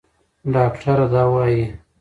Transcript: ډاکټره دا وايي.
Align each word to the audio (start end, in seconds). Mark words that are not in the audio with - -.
ډاکټره 0.53 1.05
دا 1.13 1.23
وايي. 1.33 1.63